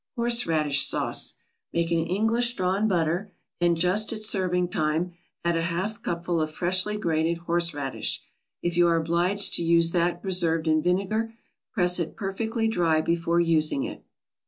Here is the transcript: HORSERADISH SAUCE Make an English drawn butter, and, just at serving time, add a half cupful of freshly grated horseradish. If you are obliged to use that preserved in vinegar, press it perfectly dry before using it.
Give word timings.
HORSERADISH 0.17 0.83
SAUCE 0.87 1.35
Make 1.73 1.91
an 1.91 2.07
English 2.07 2.55
drawn 2.55 2.87
butter, 2.87 3.31
and, 3.59 3.77
just 3.77 4.11
at 4.11 4.23
serving 4.23 4.69
time, 4.69 5.13
add 5.45 5.55
a 5.55 5.61
half 5.61 6.01
cupful 6.01 6.41
of 6.41 6.49
freshly 6.49 6.97
grated 6.97 7.37
horseradish. 7.45 8.23
If 8.63 8.77
you 8.77 8.87
are 8.87 8.95
obliged 8.97 9.53
to 9.57 9.63
use 9.63 9.91
that 9.91 10.23
preserved 10.23 10.67
in 10.67 10.81
vinegar, 10.81 11.35
press 11.71 11.99
it 11.99 12.15
perfectly 12.15 12.67
dry 12.67 13.01
before 13.01 13.39
using 13.41 13.83
it. 13.83 14.03